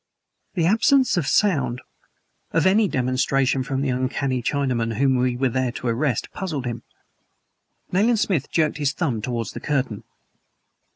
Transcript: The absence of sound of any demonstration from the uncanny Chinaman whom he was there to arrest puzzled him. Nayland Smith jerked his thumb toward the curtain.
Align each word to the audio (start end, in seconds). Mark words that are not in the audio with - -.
The 0.55 0.65
absence 0.65 1.15
of 1.15 1.27
sound 1.27 1.79
of 2.53 2.65
any 2.65 2.87
demonstration 2.87 3.61
from 3.61 3.81
the 3.83 3.89
uncanny 3.89 4.41
Chinaman 4.41 4.95
whom 4.95 5.23
he 5.23 5.37
was 5.37 5.51
there 5.53 5.71
to 5.73 5.89
arrest 5.89 6.31
puzzled 6.31 6.65
him. 6.65 6.81
Nayland 7.91 8.17
Smith 8.17 8.49
jerked 8.49 8.77
his 8.77 8.93
thumb 8.93 9.21
toward 9.21 9.49
the 9.49 9.59
curtain. 9.59 10.03